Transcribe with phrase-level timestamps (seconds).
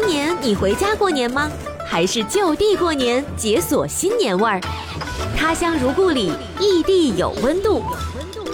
[0.00, 1.50] 今年你回家过年吗？
[1.84, 4.60] 还是就地过年，解锁新年味儿？
[5.36, 7.82] 他乡如故里，异地有温度。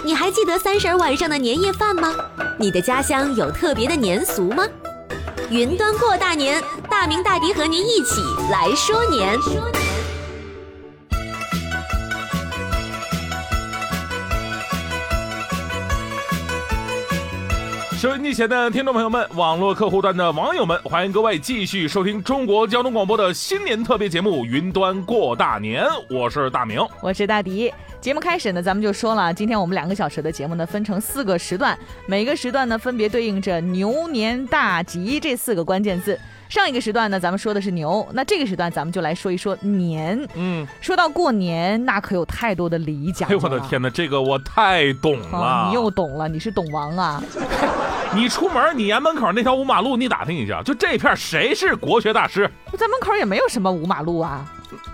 [0.02, 2.14] 你还记得三十晚上的年夜饭吗？
[2.58, 4.66] 你的家乡有特别的年俗吗？
[5.50, 9.38] 云端过大年，大明大迪和您一起来说年。
[18.04, 27.72] 收音机前的听众朋友们，网络客户端的网友们，欢迎各位继续收听中国交通广播的新年特别节目《云端过大年》，我是大明，我是大迪。
[28.02, 36.20] 节目开始呢，咱们就说了，今天我们两个小时的节目呢，分成四个时段，每个时段呢，分别对应着牛年大吉这四个关键字。
[36.46, 40.22] 上一个时段呢，咱们说的是牛，那这个时段咱们就来说一说年。
[40.34, 43.26] 嗯，说到过年，那可有太多的礼讲。
[43.30, 45.68] 哎呦，我的天哪，这个我太懂了。
[45.68, 47.22] 你又懂了，你是懂王啊。
[48.14, 52.50] 你出门，你沿门口那条五马路，你打听一下，就这片谁是国学大师？
[52.78, 54.46] 在门口也没有什么五马路啊。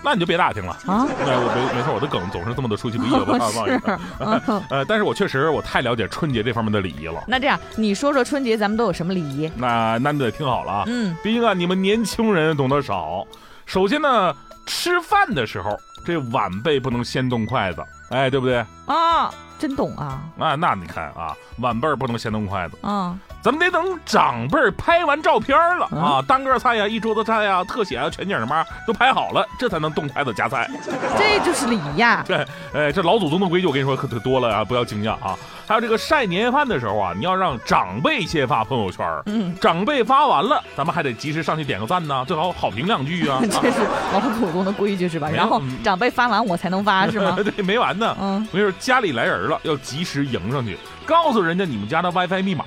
[0.03, 1.07] 那你就别打听了啊！
[1.25, 4.63] 对，我没没错，我的梗总是这么的出其不意，我不好意思。
[4.69, 7.23] 呃，但是我确实我太了解春节这方面的礼仪了。
[7.27, 9.51] 那这样，你说说春节咱们都有什么礼仪？
[9.57, 10.85] 那那你得听好了啊。
[10.87, 11.17] 嗯。
[11.23, 13.27] 第一个，你们年轻人懂得少。
[13.65, 14.35] 首先呢，
[14.67, 18.65] 吃饭的时候，这晚辈不能先动筷子，哎，对不对？
[18.87, 20.23] 啊，真懂啊。
[20.39, 22.79] 啊，那你看啊，晚辈不能先动筷子。
[22.83, 23.19] 啊。
[23.43, 30.71] 咱们得等长辈拍完照片了啊，单个菜呀、一桌子菜呀、特写啊、全景什么都拍好了，这才能动筷子夹菜。
[31.17, 32.23] 这就是礼仪呀。
[32.27, 35.35] 对，哎，这老祖宗的规矩我跟你说可多了啊，不要惊讶啊。
[35.67, 43.41] 还有这个晒年夜饭的时候啊，你要让长辈先发朋友圈嗯，长辈发完了，咱们还得及时上去点个赞呢，最好好评两句啊。
[43.49, 43.79] 这是
[44.13, 45.31] 老祖宗的规矩是吧？
[45.31, 47.39] 然后长辈发完我才能发是吗？
[47.43, 48.15] 对，没完呢。
[48.21, 52.67] 嗯，没事，家里来人了，要及时迎上去，告诉人家你们家的 WiFi 密码。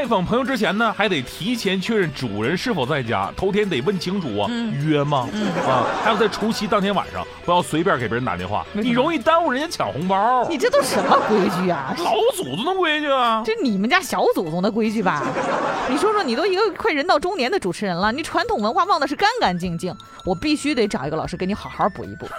[0.00, 4.48] 拜访朋友之前呢，还得提前确认主人是否在家，头天得问清楚啊，
[4.80, 5.28] 约吗？
[5.66, 10.46] 啊，还有在除夕当天晚上，不要随便给别人打电话，你容易耽误人家抢红包。
[10.48, 11.96] 你这都什么规矩啊？
[11.98, 13.42] 老祖宗的规矩啊！
[13.44, 15.20] 这你们家小祖宗的规矩吧？
[15.90, 19.92] 你说说，你都一个快人到中年的主持人了，你传统文化忘的是干干净净，
[20.24, 22.28] 我必须得找一个老师给你好好补一补。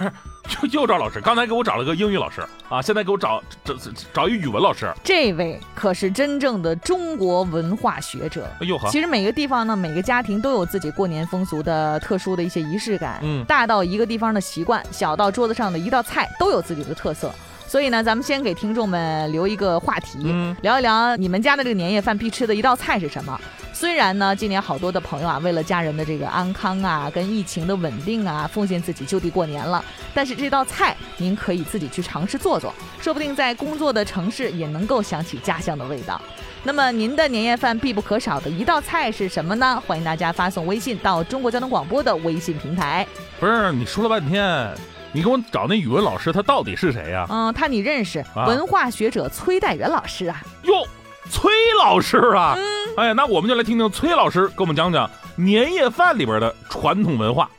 [0.62, 2.40] 又又找老师，刚才给我找了个英语老师
[2.70, 3.74] 啊，现在给我找找
[4.12, 4.90] 找一语文老师。
[5.04, 8.48] 这位可是真正的中国文化学者。
[8.60, 13.18] 哎呦其实每个地方呢，每个家庭都有自己过年风俗的特殊的一些仪式感。
[13.22, 17.32] 嗯，大到一个地方的习惯，小到桌子上的一道菜，都有自己的特色。
[17.70, 20.18] 所以呢，咱们先给听众们留一个话题，
[20.60, 23.40] 聊一聊你们家的这个年夜饭必吃的一道菜是什么。
[23.72, 29.84] 虽然呢，今年好多的朋友啊，为了家人的这个安康啊，跟疫情的稳定啊，奉献自己就地过年了。
[30.12, 36.20] 但是这道菜您可以自己去尝试做做，说不定在工作的城市也能够想起家乡的味道。
[36.64, 39.80] 那么您的年夜饭必不可少的一道菜是什么呢？
[39.86, 43.06] 欢迎大家发送微信到中国交通广播的微信平台。
[43.38, 44.74] 不是你说了半天。
[45.12, 47.26] 你给我找那语文老师，他到底是谁呀？
[47.28, 50.40] 嗯，他你认识，文化学者崔代元老师啊。
[50.62, 50.86] 哟，
[51.28, 51.50] 崔
[51.80, 52.54] 老师啊。
[52.56, 52.64] 嗯。
[52.96, 57.50] 哎，那我们就来听听崔老师给我们讲讲年夜饭里边的传统文化。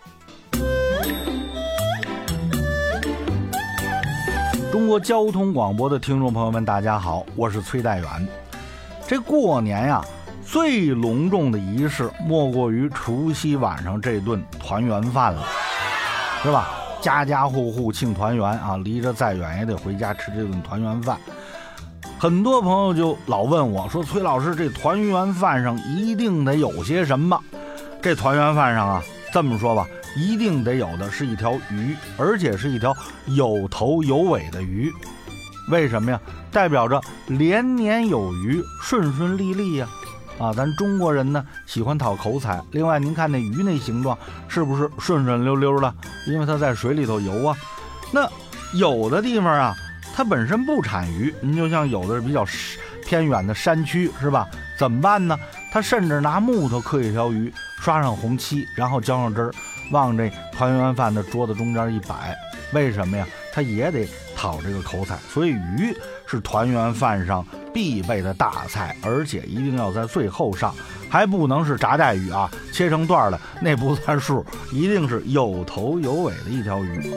[4.71, 8.27] 中国交通广播的听众朋友们，大家好，我是崔代元。
[9.05, 10.01] 这过年呀，
[10.41, 15.43] 最隆重的仪式莫过于除夕晚上这顿团圆饭了，
[16.43, 16.77] 是吧？
[17.01, 21.17] 家家户户庆团圆啊，离着再远也得回家吃这顿团圆饭。
[22.19, 27.37] 很多朋友就老问我说：“崔老师，这团圆饭上一定得有些什么？”
[27.99, 29.03] 这团圆饭上啊，
[29.33, 32.95] 这么说吧，一定得有的是一条鱼，而且是一条
[33.25, 34.91] 有头有尾的鱼。
[35.69, 36.19] 为什么呀？
[36.51, 39.87] 代表着连年有余，顺顺利利呀。
[40.41, 42.59] 啊咱中国人呢喜欢讨口彩。
[42.71, 45.93] 另外，您看那鱼那形状是不是顺顺溜溜的？
[46.25, 47.55] 因为它在水里头游啊。
[48.11, 48.27] 那
[48.73, 49.75] 有的地方啊，
[50.15, 52.43] 它本身不产鱼，您就像有的比较
[53.05, 54.47] 偏远的山区，是吧？
[54.79, 55.37] 怎么办呢？
[55.71, 59.51] 他甚至拿木头刻一条鱼，刷上红漆，然后浇上汁儿，
[59.91, 62.35] 往这团圆饭的桌子中间一摆。
[62.73, 63.27] 为什么呀？
[63.53, 65.17] 他也得讨这个口彩。
[65.29, 65.95] 所以鱼
[66.25, 67.45] 是团圆饭上。
[67.73, 70.73] 必备的大菜，而且一定要在最后上，
[71.09, 77.13] 还不能是炸带鱼啊，切成段的那不算数，一定是有头有尾的一条鱼。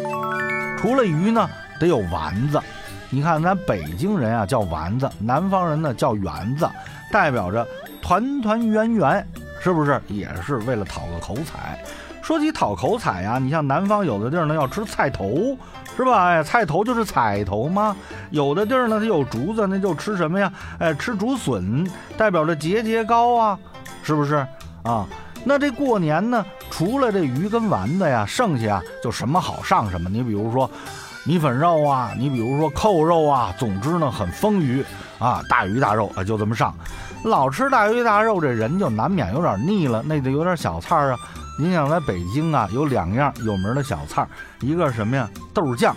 [0.79, 1.49] 除了鱼呢，
[1.79, 2.61] 得有丸子。
[3.11, 6.69] 你看咱北京人啊叫丸子，南方人呢叫圆子，
[7.13, 7.67] 代表着
[8.03, 9.27] 团团圆圆，
[9.63, 10.01] 是不是？
[10.09, 11.79] 也是为了讨个口彩。
[12.25, 15.55] 说起讨口彩呀，你像南方有的地儿呢要吃菜头，
[15.95, 16.25] 是吧？
[16.25, 17.95] 哎，菜头就是彩头吗？
[18.31, 20.51] 有的地儿呢它有竹子，那就吃什么呀？
[20.79, 21.87] 哎，吃竹笋，
[22.17, 23.59] 代表着节节高啊，
[24.03, 24.37] 是不是？
[24.85, 25.07] 啊，
[25.45, 30.09] 那这过年呢，除了这鱼跟丸子呀，剩下就什么好上什么。
[30.09, 30.71] 你比如说
[31.27, 34.83] 米粉肉啊，你比如说扣肉啊，总之呢很丰腴
[35.19, 36.75] 啊，大鱼大肉啊就这么上。
[37.23, 41.19] 老吃大鱼大肉，这人就难免有点腻了，那得有点小菜啊。
[41.57, 44.27] 您想在北京啊，有两样有名的小菜，
[44.61, 45.29] 一个是什么呀？
[45.53, 45.95] 豆酱。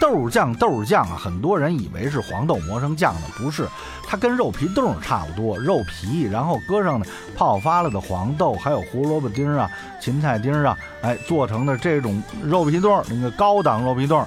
[0.00, 3.68] 豆酱豆酱啊，很多人以为是黄豆磨成酱的，不是，
[4.04, 9.70] 它跟肉皮冻差不多，肉皮然后搁上呢泡发了的黄豆，还有胡萝卜丁啊、
[10.00, 14.26] 芹菜丁啊，哎做成的这种肉皮冻，那个高档肉皮冻，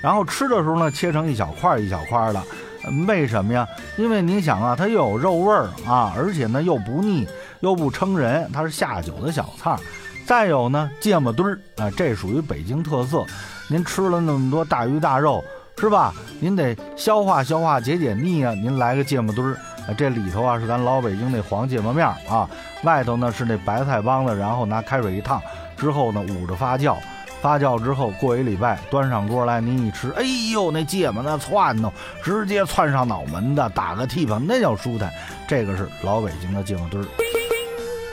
[0.00, 2.40] 然后吃的时候呢切成一小块一小块的，
[3.08, 3.66] 为什么呀？
[3.96, 7.26] 因为你想啊，它又有肉味儿啊，而且呢又不腻
[7.60, 9.78] 又不撑人，它是下酒的小菜儿。
[10.26, 13.24] 再有呢芥末墩儿啊，这属于北京特色。
[13.68, 15.42] 您吃了那么多大鱼大肉，
[15.78, 16.12] 是吧？
[16.40, 18.52] 您得消化消化，解解腻啊！
[18.54, 22.48] 您来个芥末墩儿，这里头啊是咱老北京那黄芥末面儿啊，
[22.82, 25.40] 外头呢是那白菜帮子，然后拿开水一烫，
[25.76, 26.96] 之后呢捂着发酵，
[27.40, 30.22] 发酵之后过一礼拜端上桌来，您一吃，哎
[30.52, 31.92] 呦，那芥末那窜呢，
[32.22, 35.10] 直接窜上脑门的，打个嚏吧，那叫舒坦。
[35.48, 37.06] 这个是老北京的芥末墩儿。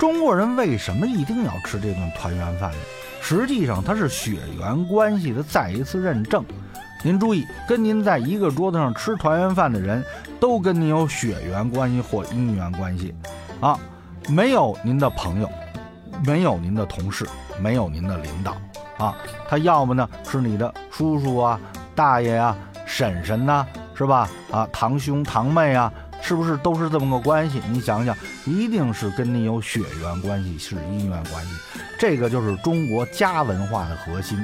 [0.03, 2.77] 中国人为什么一定要吃这顿团圆饭呢？
[3.21, 6.43] 实际上，它是血缘关系的再一次认证。
[7.05, 10.03] 您注意，跟您在一个桌子上吃团圆饭的人，
[10.41, 13.15] 都跟您有血缘关系或姻缘关系。
[13.61, 13.79] 啊，
[14.27, 15.49] 没有您的朋友，
[16.25, 17.25] 没有您的同事，
[17.61, 18.57] 没有您的领导。
[18.97, 19.15] 啊，
[19.47, 21.57] 他要么呢是你的叔叔啊、
[21.95, 22.53] 大爷啊、
[22.85, 23.65] 婶婶呐，
[23.95, 24.29] 是吧？
[24.51, 25.89] 啊，堂兄堂妹啊。
[26.23, 27.61] 是不是都是这么个关系？
[27.69, 28.15] 你想想，
[28.45, 31.51] 一定是跟你有血缘关系，是姻缘关系。
[31.99, 34.37] 这个就是中国家文化的核心。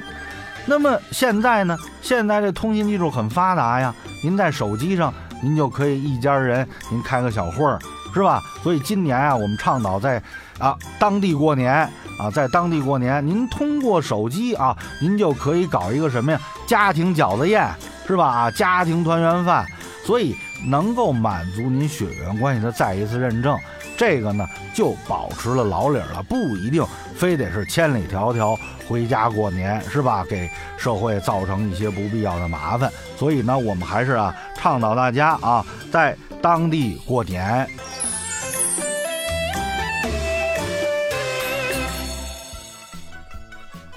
[0.65, 1.77] 那么现在呢？
[2.01, 5.11] 现在这通信技术很发达呀，您在手机上，
[5.41, 7.79] 您就可以一家人您开个小会儿，
[8.13, 8.43] 是吧？
[8.61, 10.21] 所以今年啊，我们倡导在
[10.59, 11.73] 啊当地过年
[12.19, 16.39] 啊，在当地过年，您通过手机啊，您就可以搞一个什么呀？
[16.67, 17.67] 家庭饺子宴，
[18.05, 18.27] 是吧？
[18.27, 19.65] 啊，家庭团圆饭。
[20.05, 20.35] 所以
[20.65, 23.57] 能够满足您血缘关系的再一次认证，
[23.97, 26.85] 这个呢就保持了老理了，不一定
[27.15, 28.57] 非得是千里迢迢
[28.87, 30.25] 回家过年，是吧？
[30.29, 32.91] 给社会造成一些不必要的麻烦。
[33.17, 37.67] 所以呢，我们还是啊倡导大家啊在当地过年。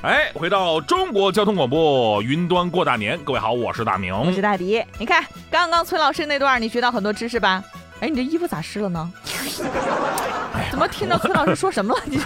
[0.02, 4.82] 哎，回到中国交通广播云端过大年，各位好，我是大明，我是大迪。
[4.98, 7.62] 你看刚刚崔老师那段，你学到很多知识吧？
[8.00, 9.08] 哎，你这衣服咋湿了呢？
[10.72, 12.02] 怎么听到崔老师说什么了？
[12.04, 12.18] 你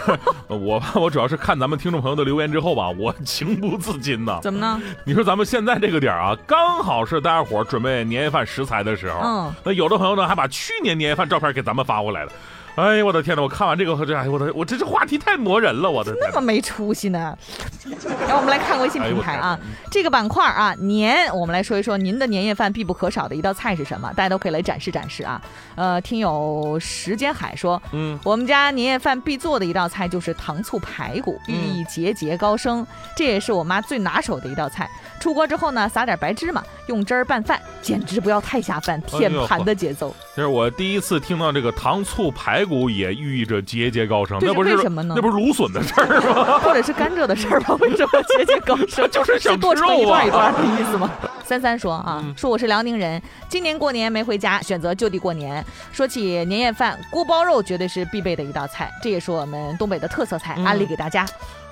[0.49, 4.39] 我 我主要是看咱们听众朋友的留言之后吧，我情不自禁呐。
[4.43, 4.81] 怎么呢？
[5.05, 9.21] 你说咱们现在这个点儿啊，刚好是大家伙准备年夜饭食材的时候。
[9.23, 9.55] 嗯。
[9.63, 12.33] 那有的朋友呢，还把去年年夜饭照片给咱们发过来了。
[12.77, 13.43] 哎呦我的天哪！
[13.43, 17.37] 我看完这个，这哎我的我这这话题太磨人了，我的那么没出息呢。
[18.29, 19.59] 然后我们来看微信平台啊，
[19.91, 24.13] 这个板块啊，年，我们来说一说您的年夜饭必不可少的一道菜是什么？
[24.15, 25.41] 大家都可以来展示展示啊。
[25.75, 32.87] 呃，听友时间海说，嗯，我们家年夜饭必做的一道菜就是糖醋排骨，寓意节节高升，
[33.17, 34.91] 这也是我妈最拿手的一道菜。
[35.19, 40.15] 出锅之后呢，撒点白芝麻，用汁儿拌饭，简直不要太下饭，舔盘的节奏。
[40.35, 45.15] 这是我第一次听到这个糖醋排骨也寓意着节节高升，那不是什么呢？
[45.17, 46.59] 那不是芦笋的事儿吗？
[46.65, 47.75] 或者是甘蔗的事儿吧？
[47.81, 49.11] 为什么节节高升？
[49.11, 51.11] 就 是想多成一段一段的意思吗？
[51.45, 55.65] 三三说啊，说我是辽宁人，今年过年没回家，选择就地过年。
[55.93, 61.25] 说起年夜饭，锅包肉绝对是必备的一道菜，这也是我们东北的特色菜，安利给大家。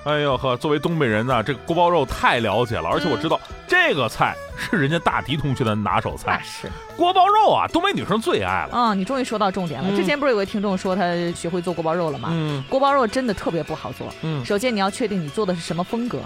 [0.05, 6.39] 哎呦呵，作为东北人呢，这个锅包肉太了解了，而且我知道这个菜是人家大迪同学的拿手菜。
[6.43, 8.69] 是锅包肉啊，东北女生最爱了。
[8.71, 9.89] 嗯，你终于说到重点了。
[9.97, 12.29] 之前不是有位听众说他学会做锅包肉了吗？
[12.31, 14.13] 嗯，锅包肉真的特别不好做。
[14.21, 16.19] 嗯，首先你要确定你做的是什么风格。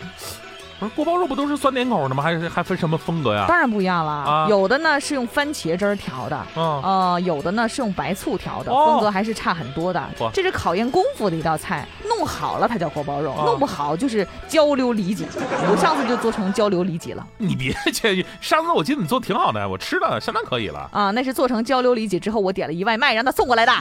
[0.80, 2.24] 不是锅包肉不都是酸甜口的吗？
[2.24, 3.46] 还是还分什么风格呀？
[3.50, 10.02] 当然不一样了，有的呢是用番茄汁儿调的，呃，有的呢是用白醋调的，风格还是差很多的。
[10.34, 15.28] 这是考验功夫的一道菜，弄好了它叫锅包肉，弄不好就是焦溜里脊。
[15.70, 17.28] 我上次就做成焦溜里脊了。
[17.38, 20.90] 你别介意，上次我记得你做挺好的，我吃的相当可以了。
[20.94, 23.74] 啊，那是做成焦溜里脊之后，我点了一外卖让他送过来的。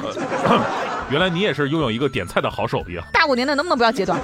[1.10, 3.04] 原来你也是拥有一个点菜的好手艺啊！
[3.10, 4.20] 大过年的能不能不要截断？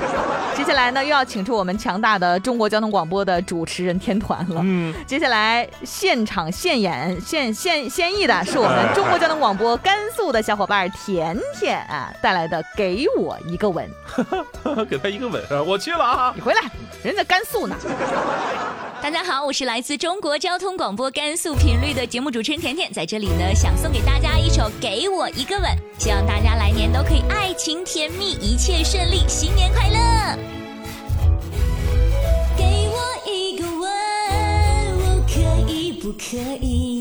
[0.54, 4.60] 接下来呢，又要请出我们强大的中国交通广播的主持人天团了。
[4.64, 13.88] 嗯，接下来现场现演现现现役的是我们中国交通广播甘肃的小伙伴甜甜啊带来的《给我一个吻》，
[14.86, 16.32] 给他一个吻，我去了啊！
[16.34, 16.60] 你回来，
[17.02, 17.76] 人在甘肃呢。
[19.02, 25.64] 大家好，我是来自中国交通广播甘肃频率的节目主持人甜甜，在这里呢，想送给大家一首《给我一个吻》，
[26.02, 30.63] 希望大家来年都可以爱情甜蜜，一切顺利，新年快乐。
[36.04, 36.93] 不可以？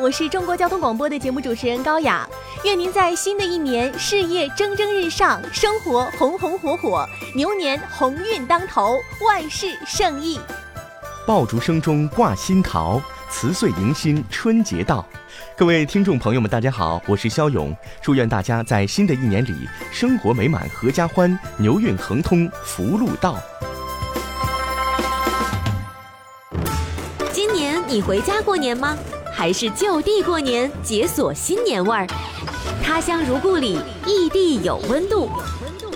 [0.00, 2.24] 我是中国交通广播的节目主持人高雅。
[2.64, 10.38] 愿您在新的一年事业蒸蒸日上，生活红红火火，牛年鸿运当头，万事胜意。
[11.26, 15.04] 爆竹声中挂新桃，辞岁迎新春节到。
[15.56, 23.36] 各位听众朋友们，大家好，我是肖勇，祝愿大家在新的一年里生活美满，阖家欢，牛运亨通，福禄到。
[27.32, 28.96] 今年你回家过年吗？
[29.38, 32.04] 还是就地过年，解锁新年味儿。
[32.82, 35.30] 他乡如故里，异地有温度。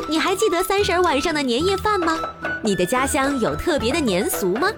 [0.08, 2.16] 你还记得三十晚上的年夜饭吗？
[2.62, 4.70] 你的家乡有特别的年俗吗？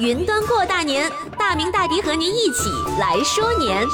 [0.00, 3.86] 云端过大年，大明大迪和您一起来说年。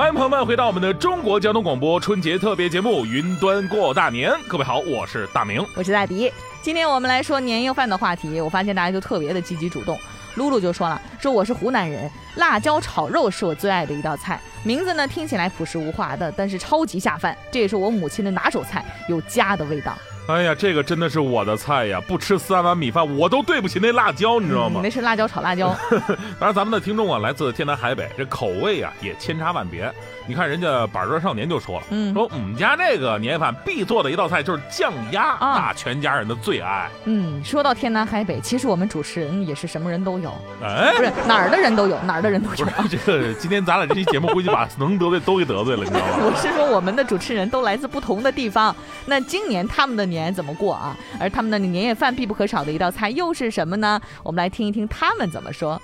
[0.00, 4.30] 欢迎朋友们回到我们的中国交通广播春节特别节目《云端过大年》。
[4.48, 6.32] 各位好，我是大明，我是大迪。
[6.62, 10.00] 今天我们来说年夜饭的话题，我发现大家就特别的积极主动。
[10.36, 14.40] 露露就说了，说我是湖南人，辣椒炒肉是我最爱的一道菜。
[14.62, 17.36] 名字呢听起来朴实无华的，但是超级下饭。
[17.52, 19.94] 这也是我母亲的拿手菜，有家的味道。
[20.30, 22.00] 哎呀，这个真的是我的菜呀！
[22.06, 24.80] 不吃三碗米饭，我都对不起那辣椒，你知道吗？
[24.82, 25.76] 那是辣椒炒辣椒。
[26.38, 29.92] 当然，咱们的听众啊，来自天南海北，这口味啊也千差万别。
[30.26, 36.88] 你看人家板砖少年就说了，说我们家这个年夜饭必做的一道菜就是酱鸭，那全家人的最爱。
[37.04, 40.32] 嗯，说到天南海北，其实我们主持人也是什么人都有，
[40.62, 42.66] 哎，不是哪儿的人都有，哪儿的人都有。
[42.88, 46.18] 这个今天咱俩这期节目估计把能得罪都给得罪了，你知道吗？
[46.22, 48.74] 我是说我们的主持人都来自不同的地方，
[49.06, 50.96] 那今年他们的年年怎么过啊？
[51.18, 54.00] 而他们的年夜饭必不可少的一道菜又是什么呢？
[54.22, 55.80] 我们来听一听他们怎么说。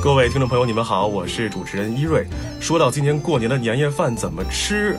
[0.00, 2.24] 各位听众朋友，你们好，我是主持人一瑞。
[2.60, 4.96] 说到今年过年的年夜饭怎么吃，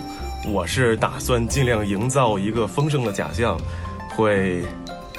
[0.48, 3.58] 我是打算尽量营造一个丰盛的假象，
[4.16, 4.66] 会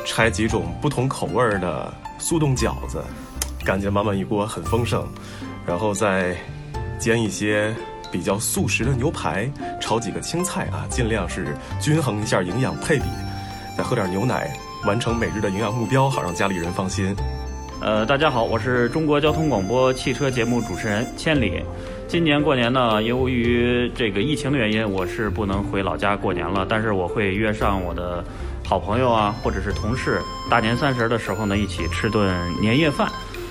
[0.05, 3.03] 拆几种不同口味的速冻饺子，
[3.65, 5.07] 感觉满满一锅很丰盛，
[5.67, 6.37] 然后再
[6.99, 7.75] 煎一些
[8.11, 9.51] 比较素食的牛排，
[9.81, 13.05] 炒几个青菜啊，尽量是均衡一下营养配比，
[13.77, 14.51] 再喝点牛奶，
[14.87, 17.15] 完成每日的营养目标，好让家里人放心。
[17.81, 21.63] 呃，大家好，我是中国交通广播汽车节目主持人千里。
[22.09, 26.67] 今年过年呢，由于这个疫情的原因，我是不能回老家过年了。
[26.69, 28.25] 但是我会约上我的
[28.65, 33.09] 好朋友啊，或者是同事，大年三十的时候呢，一起吃顿年夜饭。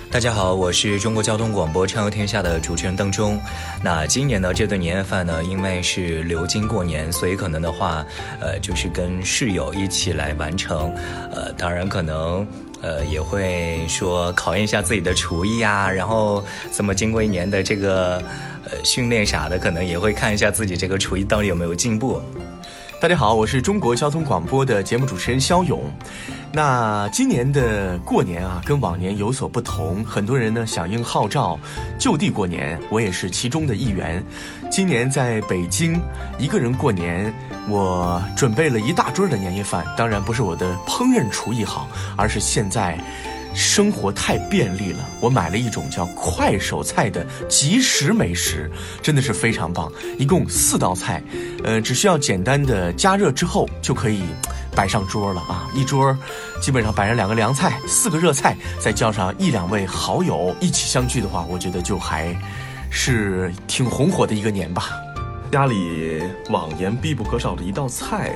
[0.09, 3.39] 大家好，我是中国交通广播畅游天下的主持人邓中。
[3.83, 8.05] 那今年呢，这顿年夜饭呢，因为是流金过年，所以可能的话，
[8.39, 10.93] 呃，就是跟室友一起来完成。
[11.31, 12.47] 呃，当然可能。
[12.79, 18.21] 呃，也会说考验一下自己的厨艺啊，然后这么经过一年的这个
[18.65, 22.21] 呃训练啥的，可能也会看一下自己这个厨艺到底有没有进步。
[22.99, 25.83] 大家好，我是中国交通广播的节目主持人肖勇。
[26.51, 31.59] 那今年的过年啊，跟往年有所不同，很多人呢响应号召
[31.99, 34.23] 就地过年，我也是其中的一员。
[34.71, 36.01] 今年在北京
[36.39, 37.31] 一个人过年，
[37.69, 39.85] 我准备了一大桌的年夜饭。
[39.95, 42.97] 当然不是我的烹饪厨艺好，而是现在。
[43.57, 48.71] 生活太便利了，我买了一种叫快手菜的即食美食，
[49.01, 49.91] 真的是非常棒。
[50.19, 51.23] 一共四道菜，
[51.63, 54.21] 呃，只需要简单的加热之后就可以
[54.75, 55.67] 摆上桌了啊！
[55.73, 56.15] 一桌
[56.61, 62.35] 基本上摆上两个凉菜，四个热菜，再叫上一两位好友一起相聚的话，我觉得就还
[62.91, 64.91] 是挺红火的一个年吧。
[65.51, 66.21] 家里
[66.51, 68.35] 往年必不可少的一道菜。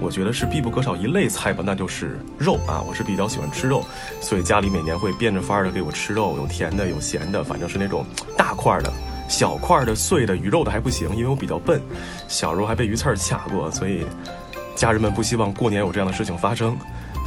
[0.00, 2.82] 我觉得是必不可少一类菜吧，那就是肉啊！
[2.86, 3.82] 我是比较喜欢吃肉，
[4.20, 8.04] 所以家里每年会变着法儿的给我吃肉，有甜的，有咸的，反正是那种
[8.36, 8.92] 大块的、
[9.28, 11.80] 小块的、碎的、鱼肉的还不行，因为我比较笨，
[12.28, 14.04] 小时候还被鱼刺儿卡过，所以
[14.74, 16.76] 家人们不希望过年有这样的事情发生。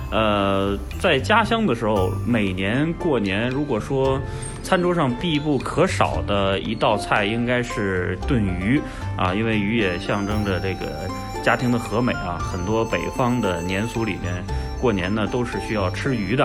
[0.10, 4.20] 呃，在家乡的时候，每年过年，如果说
[4.64, 8.82] 餐桌上必不可少的一道菜，应该是炖鱼
[9.18, 11.10] 啊，因为鱼也象征着这个。
[11.48, 14.44] 家庭的和美啊，很多北方的年俗里面，
[14.82, 16.44] 过年呢都是需要吃鱼的，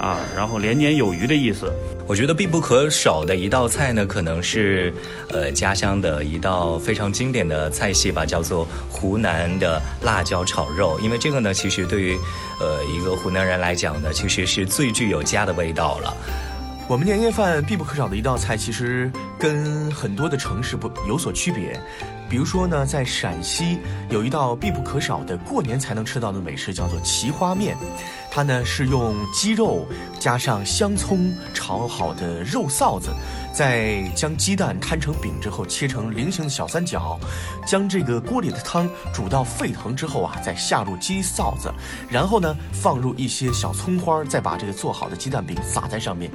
[0.00, 1.70] 啊，然后连年有余的意思。
[2.06, 4.90] 我觉得必不可少的一道菜呢，可能是，
[5.28, 10.98] 呃，家乡的一道非常经典的菜系吧，叫做湖南的辣椒炒肉。
[11.02, 12.18] 因为这个呢，其实对于，
[12.58, 16.16] 呃，一个湖南人来讲呢，其实是最具有家的味道了。
[16.88, 21.78] 我们年夜饭必不可少的一道菜，其实跟很多的城市不有所区别。
[22.28, 23.78] 比如说呢，在陕西
[24.10, 27.76] 有一道必不可少的过年才能吃到的美食，叫做奇花面。
[28.30, 29.86] 它呢是用鸡肉
[30.20, 33.10] 加上香葱炒好的肉臊子，
[33.52, 37.18] 再将鸡蛋摊成饼之后切成菱形的小三角，
[37.66, 41.72] 将这个锅里的汤煮到沸腾之后啊，再下入鸡臊子，
[42.08, 46.30] 然后呢放入一些小葱花，再把这个做好的鸡蛋饼撒在上面。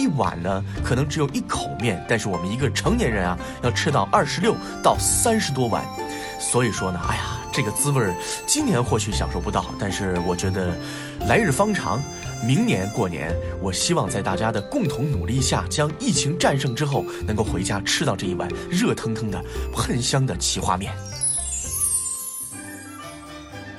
[0.00, 5.84] 一碗呢可能只有一口面，但是我们一个成年人啊要吃到二十六到三十多碗，
[6.40, 7.22] 所以说呢，哎呀。
[7.52, 8.14] 这个滋味儿，
[8.46, 10.72] 今年或许享受不到，但是我觉得，
[11.26, 12.00] 来日方长，
[12.46, 20.92] 明年过年，我希望在大家的共同努力下，将疫情战胜之后，能够回家吃到这一碗热腾腾的、喷香的奇花面。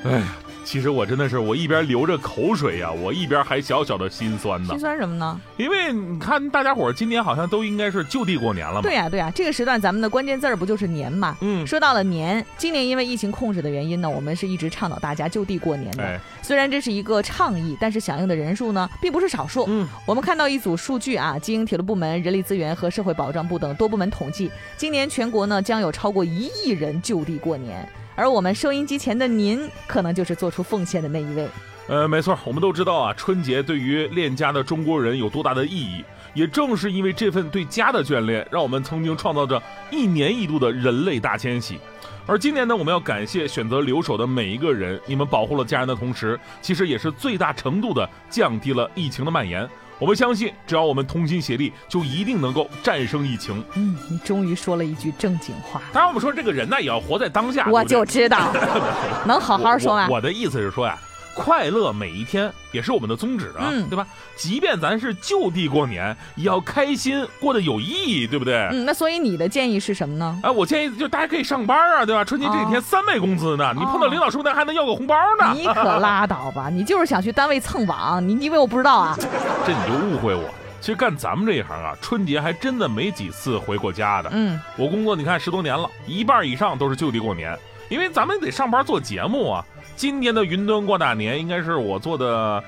[0.03, 0.35] 哎呀。
[0.71, 4.69] 其实我真的是，我一边流着口水呀，我一边还小小的心酸呢。
[4.69, 5.37] 心酸什么呢？
[5.57, 8.81] 因为你看，大家伙儿今年好像都应该是就地过年了嘛。
[8.81, 11.35] 对呀，对呀，这个时段咱们的关键字儿不就是年嘛？
[11.41, 16.17] 嗯，说到了年，今年因为疫情控制的原因呢，我们是一直倡导大家就地过年的。
[16.41, 19.65] 虽然这是一个倡议，但是响应的人数呢，并不是少数。
[19.67, 27.85] 嗯，我们看到一组数据啊，经铁路部门、人力资源和社会保障部等多部门统计，今年全国呢将有超过一亿人就地过年。
[28.21, 31.47] 而我们收音机前的您，可能就是做出奉献的那一位。
[31.87, 36.05] 呃，没错，我们都知道啊，春节对于恋家的中国人有多大的意义。
[36.35, 41.79] 也正是因为这份对家的眷恋，让我们曾经创造着一年一度的人类大迁徙。
[42.27, 49.67] 而今年呢，我们要感谢选择留守的每一个人，你们保护了家人的同时，其实也是最大程度的降低了疫情的蔓延。
[50.01, 53.63] 我们相信，只要我们同心协力，就一定能够战胜疫情。
[53.75, 55.79] 嗯，你终于说了一句正经话。
[55.93, 57.69] 当然，我们说这个人呢，也要活在当下。
[57.69, 58.51] 我就知道，
[59.27, 60.07] 能好好说吗？
[60.09, 60.97] 我的意思是说呀。
[61.33, 64.05] 快乐每一天也是我们的宗旨啊，对吧？
[64.35, 68.67] 即便咱是就地过年，也要开心，过得有意义，对不对？
[68.71, 70.39] 嗯，那所以你的建议是什么呢？
[70.43, 72.23] 哎，我建议就大家可以上班啊，对吧？
[72.23, 75.53] 春节这几天三倍工资呢，你碰到领导说不定还能要个红包呢。
[75.55, 79.15] 你可拉倒吧，你就是想去单位蹭网，你以为我不知道啊？
[79.65, 80.49] 这你就误会我。
[80.79, 84.29] 其实干咱们这一行啊，春节还真的没几次回过家的。
[84.33, 87.55] 嗯，我工作你看十多年了，一半以上都是就地过年，
[87.87, 89.63] 因为咱们得上班做节目啊。
[89.95, 92.63] 今年的云端过大年应该是我做的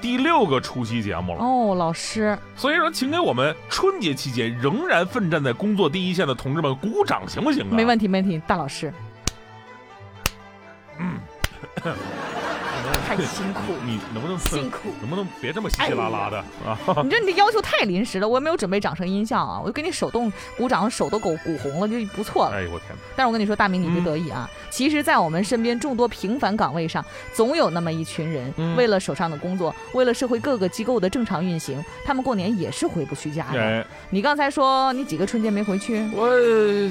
[0.00, 1.42] 第六个除夕节目了。
[1.42, 7.72] 哦，老师，所以说，请给我们春节期间仍然奋战在工作第一线的同志们鼓掌，行不行啊？
[7.72, 8.92] 没问题，没问题，大老师。
[10.98, 11.18] 嗯。
[13.06, 14.90] 太辛苦， 你能不能辛苦？
[15.00, 16.78] 能不能别这么稀稀拉拉的啊？
[17.02, 22.56] 你这你的要求太临时了，我也没有准备掌声音效啊，我就给你手动鼓掌，手都鼓鼓红了，就不错了。
[22.56, 22.90] 哎呦我天！
[23.16, 33.86] 但是我跟你说，大明你别得意啊，其实，在我们身边众多平凡岗位上，总有那么一群人，为了手上的工作，为了社会各个机构的正常运行，他们过年也是回不去家的。
[34.10, 36.08] 你刚才说你几个春节没回去？
[36.12, 36.28] 我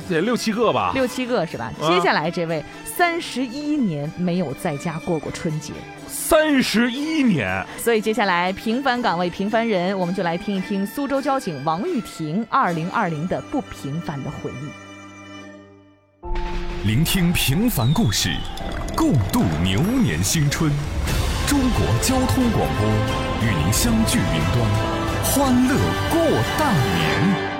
[0.09, 0.91] 得六七个吧。
[0.93, 1.71] 六七个是吧？
[1.81, 5.73] 接下来这位三十一年没有在家过过春节。
[6.07, 14.69] 三十一年，所以接下来平凡岗位平凡人，我们就来听一听苏州交警王玉婷二零二零的不平凡的回忆。
[16.87, 18.29] 聆听平凡故事，
[18.95, 20.71] 共度牛年新春。
[21.47, 22.87] 中国交通广播
[23.41, 24.65] 与您相聚云端，
[25.23, 25.75] 欢乐
[26.09, 26.19] 过
[26.57, 27.53] 大年。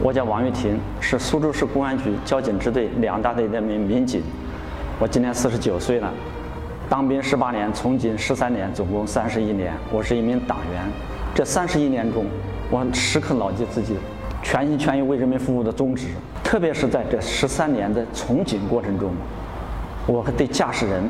[0.00, 4.22] 我叫王玉婷，是苏州市公安局交警支队两大队的民民警。
[5.00, 6.12] 我今年四十九岁了，
[6.88, 9.72] 当兵十八年，从警十三年，总共三十一年。
[9.92, 10.82] 我是一名党员。
[11.32, 12.26] 这三十一年中，
[12.68, 13.94] 我时刻牢记自己
[14.42, 16.08] 全心全意为人民服务的宗旨。
[16.42, 19.12] 特别是在这十三年的从警过程中，
[20.08, 21.08] 我对驾驶人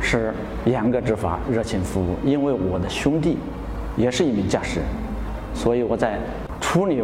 [0.00, 2.16] 是严格执法、热情服务。
[2.24, 3.38] 因为我的兄弟
[3.96, 4.88] 也是一名驾驶人，
[5.54, 6.18] 所以我在
[6.60, 7.00] 处理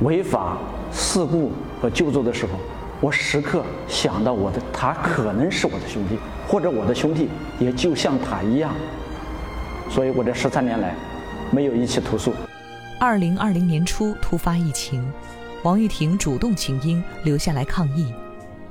[0.00, 0.56] 违法
[0.90, 1.52] 事故
[1.82, 2.52] 和救助的时候。
[3.04, 7.28] 我时刻想到我的他可能是我的兄弟，或者我的兄弟
[7.60, 8.72] 也就像他一样，
[9.90, 10.94] 所以我这十三年来
[11.50, 12.32] 没有一起投诉。
[12.98, 15.04] 二零二零年初突发疫情，
[15.64, 18.10] 王玉婷主动请缨留下来抗疫，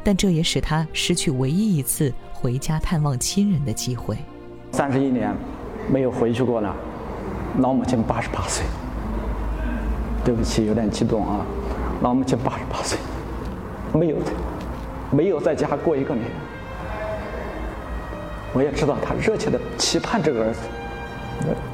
[0.04, 4.18] 但这也使他失去唯一一次回家探望亲人的机会。
[4.72, 5.32] 三十一年
[5.88, 6.76] 没有回去过了，
[7.60, 8.66] 老母亲八十八岁，
[10.26, 11.46] 对不起，有点激动啊，
[12.02, 12.98] 老母亲八十八岁。
[13.94, 14.18] 没有，
[15.12, 16.26] 没有在家过一个年。
[18.54, 20.60] 我也知道他热切的期盼这个儿子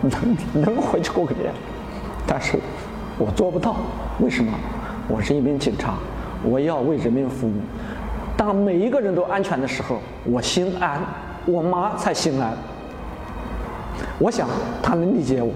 [0.01, 1.51] 能能回去过个年，
[2.27, 2.57] 但是
[3.17, 3.75] 我做不到。
[4.19, 4.53] 为什么？
[5.07, 5.95] 我是一名警察，
[6.43, 7.53] 我要为人民服务。
[8.37, 11.01] 当每一个人都安全的时候，我心安，
[11.45, 12.53] 我妈才心安。
[14.17, 14.47] 我想
[14.83, 15.51] 他能理解我。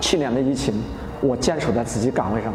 [0.00, 0.74] 去年的疫情，
[1.20, 2.52] 我坚守在自己岗位上。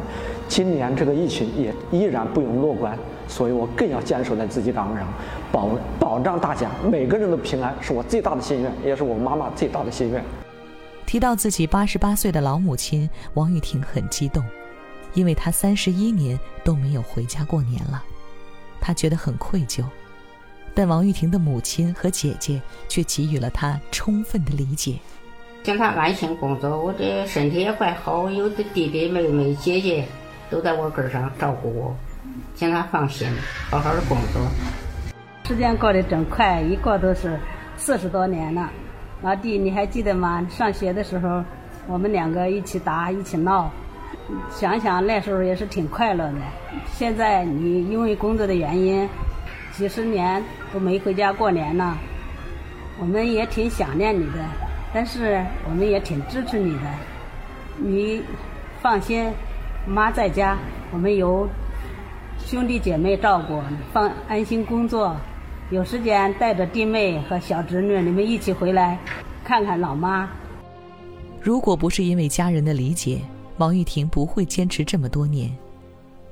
[0.54, 2.96] 今年这个疫情也依然不容乐观，
[3.28, 5.08] 所以我更要坚守在自己岗位上，
[5.52, 10.24] 保保障大家每个人的平安，是我最大的心愿，也是我妈妈最大的心愿。
[11.08, 14.44] 提到自己八十八岁的老母亲，王玉婷很激动，
[15.16, 18.04] 因为她三十一年都没有回家过年了，
[18.80, 19.84] 她觉得很愧疚。
[20.76, 25.00] 但王玉婷的母亲和姐姐却给予了她充分的理解。
[25.64, 30.06] 叫她安心工作，我的身体也怪好，有的弟弟妹妹姐姐。
[30.54, 31.96] 都在我根上照顾我，
[32.54, 33.28] 请他放心，
[33.72, 34.40] 好好的工作。
[35.46, 37.40] 时间过得真快，一过都是
[37.76, 38.70] 四十多年了。
[39.24, 40.46] 老弟，你还记得吗？
[40.52, 41.44] 上学的时候，
[41.88, 43.72] 我们两个一起打，一起闹。
[44.52, 46.36] 想想那时候也是挺快乐的。
[46.92, 49.10] 现在你因为工作的原因，
[49.72, 51.98] 几十年都没回家过年了。
[53.00, 54.46] 我们也挺想念你的，
[54.94, 56.86] 但是我们也挺支持你的。
[57.78, 58.22] 你
[58.84, 59.34] 放心。
[59.86, 60.58] 妈在家，
[60.92, 61.48] 我们有
[62.46, 65.16] 兄弟姐妹照顾，放安心工作。
[65.72, 68.98] 有时间带着弟妹和小侄女，你们一起回来
[69.44, 70.30] 看看老妈。
[71.42, 73.22] 如果不是因为家人的理解，
[73.58, 75.52] 王玉婷不会坚持这么多年。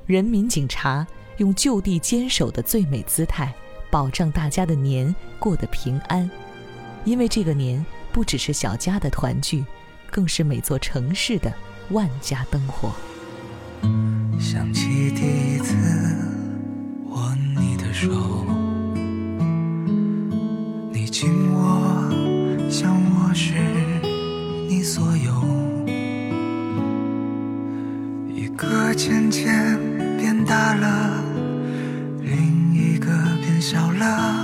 [0.05, 1.05] 人民警察
[1.37, 3.53] 用就地坚守的最美姿态，
[3.89, 6.29] 保障大家的年过得平安。
[7.03, 7.83] 因为这个年
[8.13, 9.65] 不只是小家的团聚，
[10.09, 11.51] 更是每座城市的
[11.89, 12.91] 万家灯火。
[14.39, 15.75] 想起第一次
[17.09, 18.09] 握你的手，
[20.91, 22.09] 你紧握，
[22.69, 23.53] 像我是
[24.67, 25.31] 你所有。
[28.33, 29.77] 一个渐渐
[30.17, 31.23] 变大了，
[32.21, 33.07] 另一个
[33.41, 34.40] 变小了。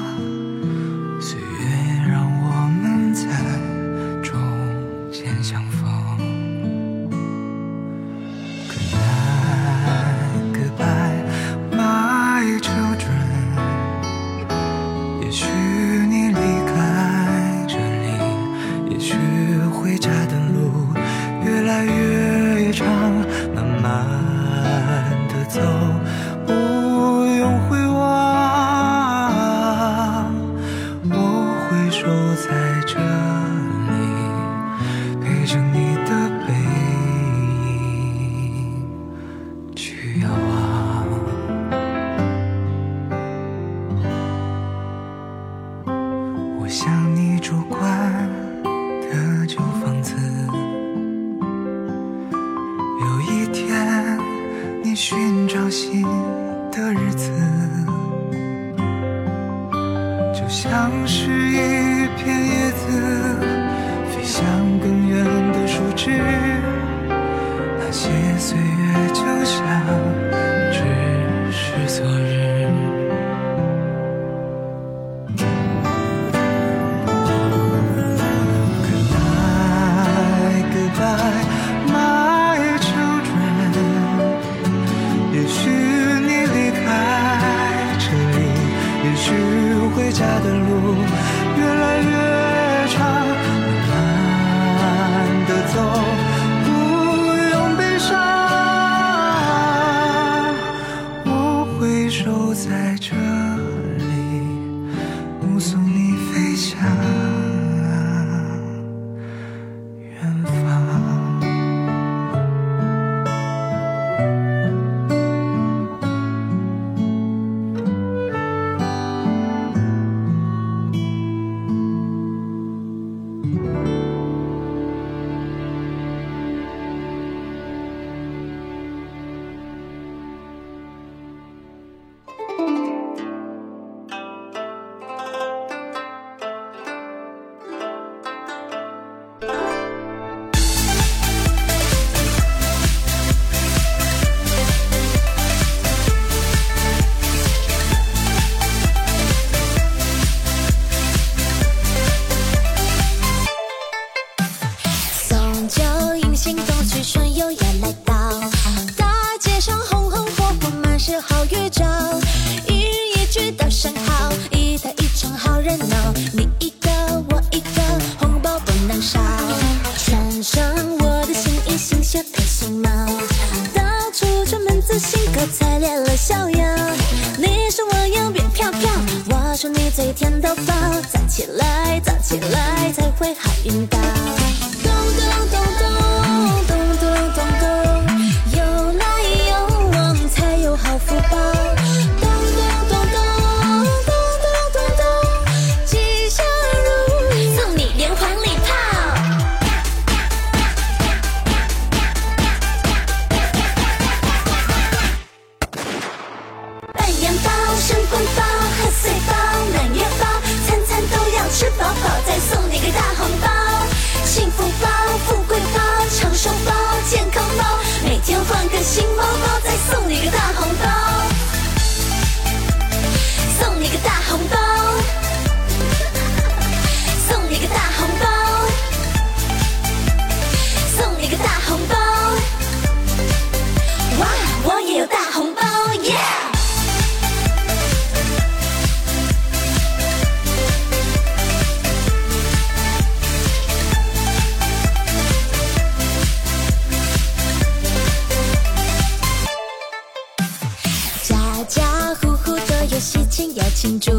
[253.08, 254.12] 喜庆要庆祝，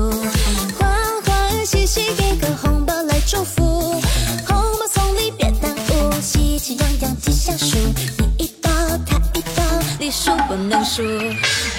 [0.79, 0.89] 欢
[1.27, 4.01] 欢喜喜给个红包来祝福，
[4.47, 7.77] 红包送礼别耽误，喜气洋洋吉祥数，
[8.17, 8.71] 你一包
[9.05, 9.63] 他一包，
[10.01, 11.03] 你数不能输，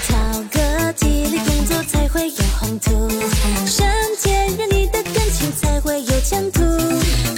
[0.08, 3.10] 讨个吉利工作才会有宏图，
[3.66, 3.88] 身
[4.22, 6.62] 前让你的感情才会有前途，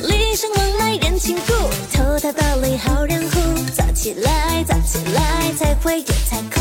[0.05, 1.53] 礼尚往来人情故，
[1.95, 3.39] 投桃报李好人户，
[3.73, 6.60] 早起来早起来才会有财库。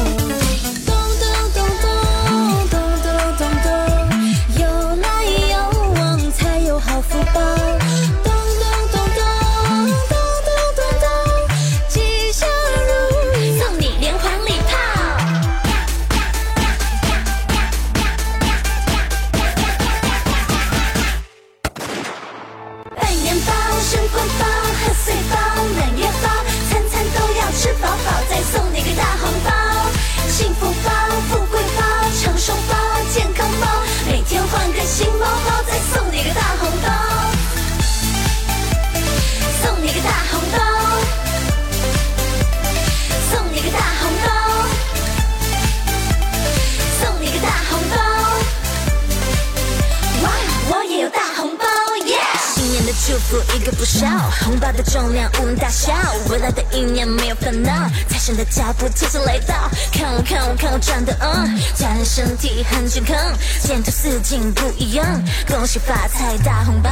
[54.83, 55.93] 重量无论大小，
[56.29, 57.71] 未来的一年没有烦恼，
[58.09, 59.55] 财神的脚步轻轻来到，
[59.93, 63.17] 看我看我看我赚的，嗯，家人身体很健康，
[63.63, 65.07] 前途似锦不一样，
[65.47, 66.91] 恭喜发财大红包。